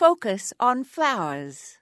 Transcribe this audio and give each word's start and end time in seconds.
focus 0.00 0.50
on 0.58 0.82
flowers. 0.82 1.76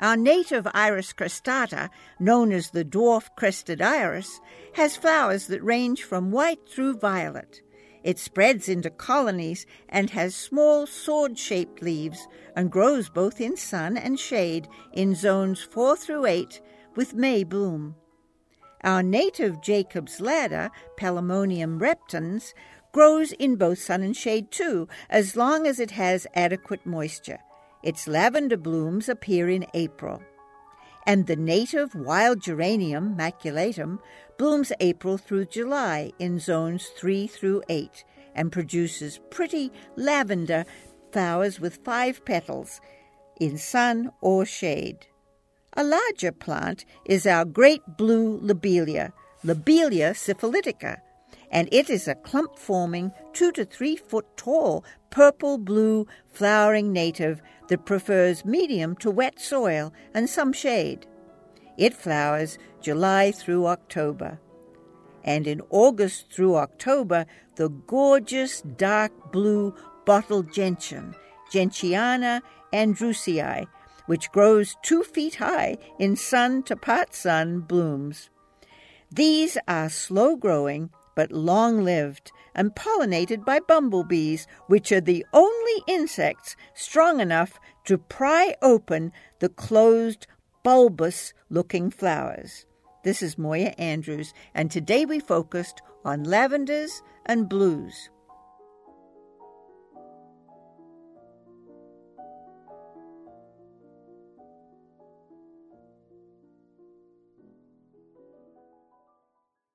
Our 0.00 0.16
native 0.16 0.66
Iris 0.74 1.12
cristata, 1.12 1.90
known 2.18 2.50
as 2.50 2.70
the 2.70 2.84
dwarf 2.84 3.28
crested 3.36 3.80
iris, 3.80 4.40
has 4.72 4.96
flowers 4.96 5.46
that 5.46 5.62
range 5.62 6.02
from 6.02 6.32
white 6.32 6.68
through 6.68 6.98
violet. 6.98 7.62
It 8.02 8.18
spreads 8.18 8.68
into 8.68 8.90
colonies 8.90 9.64
and 9.88 10.10
has 10.10 10.34
small 10.34 10.88
sword 10.88 11.38
shaped 11.38 11.82
leaves 11.82 12.26
and 12.56 12.72
grows 12.72 13.08
both 13.08 13.40
in 13.40 13.56
sun 13.56 13.96
and 13.96 14.18
shade 14.18 14.66
in 14.92 15.14
zones 15.14 15.62
4 15.62 15.96
through 15.96 16.26
8 16.26 16.60
with 16.96 17.14
May 17.14 17.44
bloom. 17.44 17.94
Our 18.86 19.02
native 19.02 19.60
Jacob's 19.60 20.20
ladder, 20.20 20.70
Polemonium 20.96 21.80
reptans, 21.80 22.54
grows 22.92 23.32
in 23.32 23.56
both 23.56 23.80
sun 23.80 24.04
and 24.04 24.16
shade 24.16 24.52
too, 24.52 24.86
as 25.10 25.34
long 25.34 25.66
as 25.66 25.80
it 25.80 25.90
has 25.90 26.28
adequate 26.34 26.86
moisture. 26.86 27.40
Its 27.82 28.06
lavender 28.06 28.56
blooms 28.56 29.08
appear 29.08 29.48
in 29.48 29.66
April. 29.74 30.22
And 31.04 31.26
the 31.26 31.34
native 31.34 31.96
wild 31.96 32.40
geranium, 32.40 33.16
maculatum, 33.16 33.98
blooms 34.38 34.70
April 34.78 35.18
through 35.18 35.46
July 35.46 36.12
in 36.20 36.38
zones 36.38 36.86
3 36.96 37.26
through 37.26 37.64
8 37.68 38.04
and 38.36 38.52
produces 38.52 39.18
pretty 39.30 39.72
lavender 39.96 40.64
flowers 41.10 41.58
with 41.58 41.84
five 41.84 42.24
petals 42.24 42.80
in 43.40 43.58
sun 43.58 44.12
or 44.20 44.46
shade. 44.46 45.08
A 45.78 45.84
larger 45.84 46.32
plant 46.32 46.86
is 47.04 47.26
our 47.26 47.44
great 47.44 47.82
blue 47.98 48.38
lobelia, 48.40 49.12
Lobelia 49.44 50.12
syphilitica, 50.14 51.02
and 51.50 51.68
it 51.70 51.90
is 51.90 52.08
a 52.08 52.14
clump 52.14 52.58
forming 52.58 53.12
two 53.34 53.52
to 53.52 53.66
three 53.66 53.94
foot 53.94 54.24
tall 54.38 54.84
purple 55.10 55.58
blue 55.58 56.06
flowering 56.32 56.92
native 56.92 57.42
that 57.68 57.84
prefers 57.84 58.44
medium 58.44 58.96
to 58.96 59.10
wet 59.10 59.38
soil 59.38 59.92
and 60.14 60.30
some 60.30 60.52
shade. 60.52 61.06
It 61.76 61.92
flowers 61.92 62.56
July 62.80 63.30
through 63.30 63.66
October. 63.66 64.38
And 65.24 65.46
in 65.46 65.60
August 65.68 66.32
through 66.32 66.56
October, 66.56 67.26
the 67.56 67.68
gorgeous 67.68 68.62
dark 68.62 69.12
blue 69.30 69.74
bottle 70.06 70.42
gentian, 70.42 71.14
Gentiana 71.52 72.40
andrewsii, 72.72 73.66
which 74.06 74.30
grows 74.32 74.76
two 74.82 75.02
feet 75.02 75.36
high 75.36 75.76
in 75.98 76.16
sun 76.16 76.62
to 76.64 76.76
part 76.76 77.14
sun 77.14 77.60
blooms. 77.60 78.30
These 79.10 79.58
are 79.68 79.88
slow 79.88 80.36
growing 80.36 80.90
but 81.14 81.32
long 81.32 81.82
lived 81.82 82.30
and 82.54 82.74
pollinated 82.74 83.44
by 83.44 83.58
bumblebees, 83.60 84.46
which 84.68 84.92
are 84.92 85.00
the 85.00 85.26
only 85.32 85.82
insects 85.86 86.56
strong 86.74 87.20
enough 87.20 87.58
to 87.84 87.98
pry 87.98 88.54
open 88.62 89.12
the 89.40 89.48
closed, 89.48 90.26
bulbous 90.62 91.32
looking 91.50 91.90
flowers. 91.90 92.66
This 93.02 93.22
is 93.22 93.38
Moya 93.38 93.74
Andrews, 93.78 94.32
and 94.54 94.70
today 94.70 95.04
we 95.04 95.20
focused 95.20 95.80
on 96.04 96.24
lavenders 96.24 97.02
and 97.24 97.48
blues. 97.48 98.10